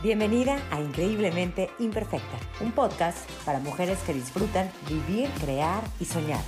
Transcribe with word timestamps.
Bienvenida 0.00 0.62
a 0.70 0.80
Increíblemente 0.80 1.70
Imperfecta, 1.80 2.38
un 2.60 2.70
podcast 2.70 3.28
para 3.44 3.58
mujeres 3.58 3.98
que 4.06 4.14
disfrutan 4.14 4.70
vivir, 4.88 5.28
crear 5.40 5.82
y 5.98 6.04
soñar. 6.04 6.44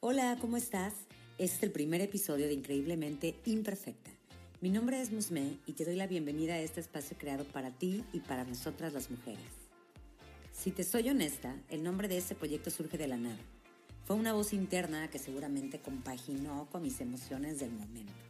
Hola, 0.00 0.38
¿cómo 0.40 0.56
estás? 0.56 0.94
Este 1.36 1.56
es 1.56 1.62
el 1.64 1.70
primer 1.70 2.00
episodio 2.00 2.46
de 2.46 2.54
Increíblemente 2.54 3.34
Imperfecta. 3.44 4.10
Mi 4.62 4.70
nombre 4.70 5.02
es 5.02 5.12
Musme 5.12 5.58
y 5.66 5.74
te 5.74 5.84
doy 5.84 5.96
la 5.96 6.06
bienvenida 6.06 6.54
a 6.54 6.60
este 6.60 6.80
espacio 6.80 7.18
creado 7.18 7.44
para 7.44 7.70
ti 7.70 8.02
y 8.14 8.20
para 8.20 8.44
nosotras 8.44 8.94
las 8.94 9.10
mujeres. 9.10 9.44
Si 10.50 10.70
te 10.70 10.82
soy 10.82 11.10
honesta, 11.10 11.54
el 11.68 11.82
nombre 11.82 12.08
de 12.08 12.16
este 12.16 12.34
proyecto 12.34 12.70
surge 12.70 12.96
de 12.96 13.06
la 13.06 13.18
nada. 13.18 13.40
Fue 14.06 14.16
una 14.16 14.32
voz 14.32 14.54
interna 14.54 15.10
que 15.10 15.18
seguramente 15.18 15.78
compaginó 15.78 16.68
con 16.72 16.80
mis 16.80 17.02
emociones 17.02 17.60
del 17.60 17.72
momento. 17.72 18.29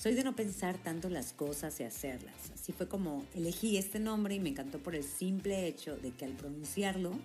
Soy 0.00 0.14
de 0.14 0.22
no 0.22 0.36
pensar 0.36 0.78
tanto 0.78 1.10
las 1.10 1.32
cosas 1.32 1.80
y 1.80 1.82
hacerlas. 1.82 2.52
Así 2.54 2.70
fue 2.70 2.86
como 2.86 3.26
elegí 3.34 3.78
este 3.78 3.98
nombre 3.98 4.36
y 4.36 4.38
me 4.38 4.50
encantó 4.50 4.78
por 4.78 4.94
el 4.94 5.02
simple 5.02 5.66
hecho 5.66 5.96
de 5.96 6.12
que 6.12 6.24
al 6.24 6.34
pronunciarlo 6.34 7.18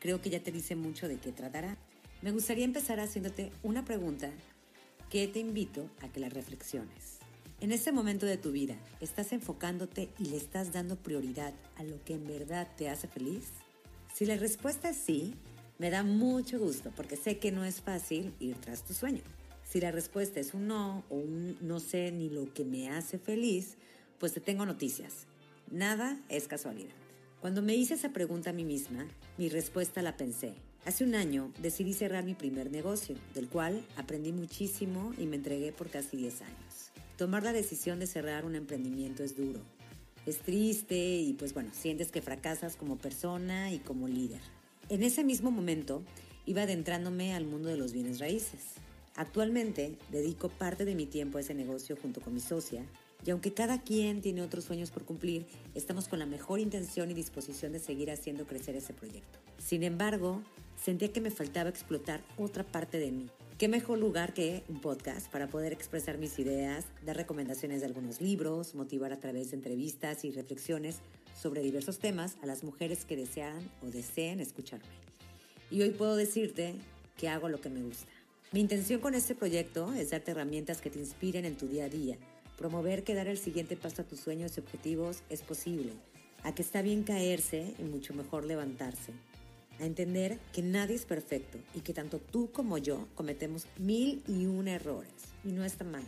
creo 0.00 0.20
que 0.20 0.28
ya 0.28 0.42
te 0.42 0.52
dice 0.52 0.76
mucho 0.76 1.08
de 1.08 1.16
qué 1.16 1.32
tratará. 1.32 1.78
Me 2.20 2.30
gustaría 2.30 2.66
empezar 2.66 3.00
haciéndote 3.00 3.50
una 3.62 3.86
pregunta 3.86 4.30
que 5.08 5.28
te 5.28 5.38
invito 5.38 5.88
a 6.02 6.08
que 6.08 6.20
la 6.20 6.28
reflexiones. 6.28 7.20
En 7.62 7.72
este 7.72 7.90
momento 7.90 8.26
de 8.26 8.36
tu 8.36 8.52
vida, 8.52 8.76
¿estás 9.00 9.32
enfocándote 9.32 10.10
y 10.18 10.26
le 10.26 10.36
estás 10.36 10.72
dando 10.72 10.96
prioridad 10.96 11.54
a 11.76 11.84
lo 11.84 12.04
que 12.04 12.12
en 12.14 12.26
verdad 12.26 12.68
te 12.76 12.90
hace 12.90 13.08
feliz? 13.08 13.48
Si 14.14 14.26
la 14.26 14.36
respuesta 14.36 14.90
es 14.90 14.98
sí, 14.98 15.32
me 15.78 15.88
da 15.88 16.02
mucho 16.02 16.58
gusto 16.58 16.92
porque 16.94 17.16
sé 17.16 17.38
que 17.38 17.50
no 17.50 17.64
es 17.64 17.80
fácil 17.80 18.34
ir 18.40 18.56
tras 18.56 18.84
tu 18.84 18.92
sueño. 18.92 19.22
Si 19.70 19.80
la 19.80 19.92
respuesta 19.92 20.40
es 20.40 20.52
un 20.52 20.66
no 20.66 21.04
o 21.10 21.14
un 21.14 21.56
no 21.60 21.78
sé 21.78 22.10
ni 22.10 22.28
lo 22.28 22.52
que 22.52 22.64
me 22.64 22.88
hace 22.90 23.20
feliz, 23.20 23.76
pues 24.18 24.32
te 24.32 24.40
tengo 24.40 24.66
noticias. 24.66 25.26
Nada 25.70 26.20
es 26.28 26.48
casualidad. 26.48 26.90
Cuando 27.40 27.62
me 27.62 27.76
hice 27.76 27.94
esa 27.94 28.12
pregunta 28.12 28.50
a 28.50 28.52
mí 28.52 28.64
misma, 28.64 29.06
mi 29.38 29.48
respuesta 29.48 30.02
la 30.02 30.16
pensé. 30.16 30.54
Hace 30.86 31.04
un 31.04 31.14
año 31.14 31.52
decidí 31.62 31.94
cerrar 31.94 32.24
mi 32.24 32.34
primer 32.34 32.72
negocio, 32.72 33.14
del 33.32 33.48
cual 33.48 33.86
aprendí 33.96 34.32
muchísimo 34.32 35.14
y 35.16 35.26
me 35.26 35.36
entregué 35.36 35.70
por 35.70 35.88
casi 35.88 36.16
10 36.16 36.42
años. 36.42 36.90
Tomar 37.16 37.44
la 37.44 37.52
decisión 37.52 38.00
de 38.00 38.08
cerrar 38.08 38.44
un 38.44 38.56
emprendimiento 38.56 39.22
es 39.22 39.36
duro. 39.36 39.60
Es 40.26 40.38
triste 40.38 40.98
y 40.98 41.32
pues 41.34 41.54
bueno, 41.54 41.70
sientes 41.72 42.10
que 42.10 42.22
fracasas 42.22 42.74
como 42.74 42.98
persona 42.98 43.72
y 43.72 43.78
como 43.78 44.08
líder. 44.08 44.40
En 44.88 45.04
ese 45.04 45.22
mismo 45.22 45.52
momento 45.52 46.02
iba 46.44 46.62
adentrándome 46.62 47.34
al 47.34 47.44
mundo 47.46 47.68
de 47.68 47.76
los 47.76 47.92
bienes 47.92 48.18
raíces. 48.18 48.80
Actualmente 49.20 49.98
dedico 50.10 50.48
parte 50.48 50.86
de 50.86 50.94
mi 50.94 51.04
tiempo 51.04 51.36
a 51.36 51.42
ese 51.42 51.52
negocio 51.52 51.94
junto 51.94 52.22
con 52.22 52.32
mi 52.32 52.40
socia 52.40 52.86
y 53.22 53.30
aunque 53.30 53.52
cada 53.52 53.82
quien 53.82 54.22
tiene 54.22 54.40
otros 54.40 54.64
sueños 54.64 54.90
por 54.90 55.04
cumplir, 55.04 55.44
estamos 55.74 56.08
con 56.08 56.20
la 56.20 56.24
mejor 56.24 56.58
intención 56.58 57.10
y 57.10 57.12
disposición 57.12 57.72
de 57.72 57.80
seguir 57.80 58.10
haciendo 58.10 58.46
crecer 58.46 58.76
ese 58.76 58.94
proyecto. 58.94 59.38
Sin 59.58 59.82
embargo, 59.82 60.42
sentía 60.82 61.12
que 61.12 61.20
me 61.20 61.30
faltaba 61.30 61.68
explotar 61.68 62.22
otra 62.38 62.64
parte 62.64 62.98
de 62.98 63.12
mí. 63.12 63.26
¿Qué 63.58 63.68
mejor 63.68 63.98
lugar 63.98 64.32
que 64.32 64.64
un 64.70 64.80
podcast 64.80 65.30
para 65.30 65.48
poder 65.48 65.74
expresar 65.74 66.16
mis 66.16 66.38
ideas, 66.38 66.86
dar 67.04 67.18
recomendaciones 67.18 67.80
de 67.80 67.88
algunos 67.88 68.22
libros, 68.22 68.74
motivar 68.74 69.12
a 69.12 69.20
través 69.20 69.50
de 69.50 69.58
entrevistas 69.58 70.24
y 70.24 70.30
reflexiones 70.30 71.00
sobre 71.38 71.60
diversos 71.60 71.98
temas 71.98 72.38
a 72.42 72.46
las 72.46 72.64
mujeres 72.64 73.04
que 73.04 73.16
desean 73.16 73.70
o 73.82 73.88
deseen 73.88 74.40
escucharme? 74.40 74.86
Y 75.70 75.82
hoy 75.82 75.90
puedo 75.90 76.16
decirte 76.16 76.74
que 77.18 77.28
hago 77.28 77.50
lo 77.50 77.60
que 77.60 77.68
me 77.68 77.82
gusta. 77.82 78.19
Mi 78.52 78.58
intención 78.58 79.00
con 79.00 79.14
este 79.14 79.36
proyecto 79.36 79.92
es 79.92 80.10
darte 80.10 80.32
herramientas 80.32 80.80
que 80.80 80.90
te 80.90 80.98
inspiren 80.98 81.44
en 81.44 81.54
tu 81.54 81.68
día 81.68 81.84
a 81.84 81.88
día, 81.88 82.16
promover 82.58 83.04
que 83.04 83.14
dar 83.14 83.28
el 83.28 83.38
siguiente 83.38 83.76
paso 83.76 84.02
a 84.02 84.04
tus 84.04 84.18
sueños 84.18 84.56
y 84.56 84.60
objetivos 84.60 85.22
es 85.30 85.42
posible, 85.42 85.92
a 86.42 86.52
que 86.52 86.62
está 86.62 86.82
bien 86.82 87.04
caerse 87.04 87.76
y 87.78 87.84
mucho 87.84 88.12
mejor 88.12 88.44
levantarse, 88.44 89.12
a 89.78 89.86
entender 89.86 90.40
que 90.52 90.62
nadie 90.62 90.96
es 90.96 91.04
perfecto 91.04 91.58
y 91.76 91.80
que 91.82 91.94
tanto 91.94 92.18
tú 92.18 92.50
como 92.50 92.76
yo 92.76 93.06
cometemos 93.14 93.68
mil 93.78 94.20
y 94.26 94.46
un 94.46 94.66
errores. 94.66 95.12
Y 95.44 95.52
no 95.52 95.64
está 95.64 95.84
mal, 95.84 96.02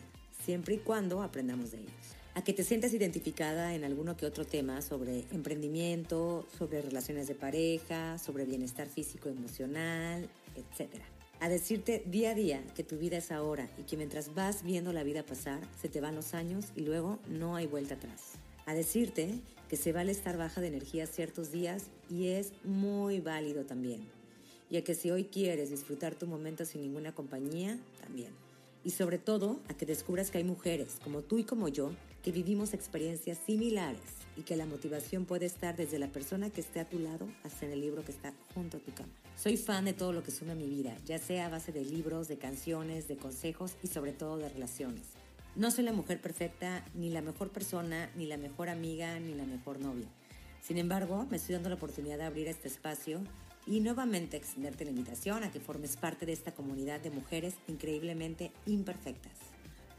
siempre 0.45 0.75
y 0.75 0.79
cuando 0.79 1.23
aprendamos 1.23 1.71
de 1.71 1.79
ellos. 1.79 1.93
A 2.35 2.43
que 2.43 2.53
te 2.53 2.65
sientas 2.65 2.93
identificada 2.93 3.73
en 3.77 3.85
alguno 3.85 4.17
que 4.17 4.27
otro 4.27 4.45
tema 4.45 4.83
sobre 4.83 5.27
emprendimiento, 5.31 6.45
sobre 6.59 6.83
relaciones 6.83 7.29
de 7.29 7.37
pareja, 7.37 8.19
sobre 8.19 8.47
bienestar 8.47 8.89
físico 8.89 9.29
y 9.29 9.33
emocional, 9.33 10.29
etcétera 10.57 11.05
a 11.43 11.49
decirte 11.49 12.05
día 12.07 12.31
a 12.31 12.35
día 12.35 12.63
que 12.77 12.85
tu 12.85 12.99
vida 12.99 13.17
es 13.17 13.33
ahora 13.33 13.69
y 13.77 13.83
que 13.83 13.97
mientras 13.97 14.33
vas 14.33 14.63
viendo 14.63 14.93
la 14.93 15.03
vida 15.03 15.27
pasar, 15.27 15.61
se 15.81 15.89
te 15.89 16.01
van 16.01 16.15
los 16.15 16.35
años 16.35 16.67
y 16.77 16.83
luego 16.83 17.19
no 17.29 17.57
hay 17.57 17.67
vuelta 17.67 17.97
atrás. 17.97 18.35
A 18.65 18.75
decirte 18.75 19.41
que 19.69 19.77
se 19.77 19.93
vale 19.93 20.13
estar 20.13 20.37
baja 20.37 20.61
de 20.61 20.69
energía 20.69 21.09
ciertos 21.09 21.51
días 21.51 21.87
y 22.09 22.29
es 22.29 22.53
muy 22.63 23.19
válido 23.19 23.65
también. 23.65 24.07
Y 24.71 24.77
a 24.77 24.85
que 24.85 24.95
si 24.95 25.11
hoy 25.11 25.25
quieres 25.25 25.71
disfrutar 25.71 26.15
tu 26.15 26.29
momento 26.29 26.65
sin 26.65 26.81
ninguna 26.81 27.13
compañía, 27.13 27.77
también 28.01 28.31
y 28.85 28.91
sobre 28.91 29.19
todo 29.19 29.61
a 29.69 29.75
que 29.75 29.87
descubras 29.87 30.31
que 30.31 30.39
hay 30.39 30.45
mujeres 30.45 30.99
como 31.03 31.23
tú 31.23 31.39
y 31.39 31.45
como 31.45 31.69
yo 31.69 31.93
que 32.23 32.33
vivimos 32.33 32.73
experiencias 32.73 33.39
similares 33.45 34.01
y 34.37 34.43
que 34.43 34.57
la 34.57 34.67
motivación 34.67 35.27
puede 35.27 35.47
estar 35.47 35.77
desde 35.77 35.99
la 35.99 36.09
persona 36.09 36.51
que 36.51 36.61
esté 36.61 36.81
a 36.81 36.89
tu 36.89 36.99
lado 36.99 37.29
hasta 37.43 37.67
en 37.67 37.73
el 37.73 37.81
libro 37.81 38.05
que 38.05 38.13
está 38.13 38.33
junto 38.55 38.77
a 38.77 38.81
tu 38.81 38.93
cama. 38.93 39.13
Soy 39.37 39.57
fan 39.57 39.85
de 39.85 39.93
todo 39.93 40.13
lo 40.13 40.23
que 40.23 40.31
suma 40.31 40.55
mi 40.55 40.69
vida, 40.69 40.97
ya 41.05 41.19
sea 41.19 41.47
a 41.47 41.51
base 41.51 41.73
de 41.73 41.85
libros, 41.85 42.29
de 42.29 42.39
canciones, 42.39 43.09
de 43.09 43.17
consejos 43.17 43.77
y 43.83 43.89
sobre 43.89 44.13
todo 44.13 44.39
de 44.39 44.49
relaciones. 44.49 45.09
No 45.55 45.71
soy 45.71 45.85
la 45.85 45.93
mujer 45.93 46.21
perfecta, 46.21 46.85
ni 46.95 47.11
la 47.11 47.21
mejor 47.21 47.51
persona, 47.51 48.11
ni 48.17 48.27
la 48.27 48.39
mejor 48.39 48.69
amiga, 48.71 49.19
ni 49.21 49.35
la 49.35 49.45
mejor 49.45 49.81
novia. 49.81 50.09
Sin 50.63 50.79
embargo, 50.79 51.27
me 51.31 51.37
estoy 51.37 51.55
dando 51.55 51.69
la 51.69 51.75
oportunidad 51.75 52.17
de 52.19 52.25
abrir 52.25 52.47
este 52.47 52.69
espacio 52.69 53.21
y 53.67 53.81
nuevamente 53.81 54.37
extenderte 54.37 54.85
la 54.85 54.91
invitación 54.91 55.45
a 55.45 55.51
que 55.51 55.61
formes 55.61 55.97
parte 55.97 56.25
de 56.25 56.33
esta 56.33 56.55
comunidad 56.55 57.01
de 57.01 57.11
mujeres 57.11 57.55
increíblemente 57.69 58.53
imperfectas. 58.65 59.52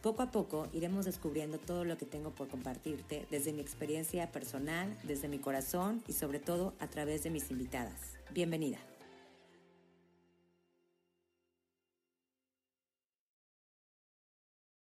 Poco 0.03 0.21
a 0.21 0.31
poco 0.31 0.67
iremos 0.73 1.05
descubriendo 1.05 1.57
todo 1.59 1.85
lo 1.85 1.97
que 1.97 2.05
tengo 2.05 2.31
por 2.31 2.49
compartirte 2.49 3.25
desde 3.31 3.53
mi 3.53 3.61
experiencia 3.61 4.29
personal, 4.33 4.93
desde 5.03 5.29
mi 5.29 5.39
corazón 5.39 6.03
y 6.09 6.11
sobre 6.11 6.39
todo 6.39 6.73
a 6.81 6.87
través 6.87 7.23
de 7.23 7.29
mis 7.29 7.49
invitadas. 7.49 8.17
Bienvenida. 8.33 8.79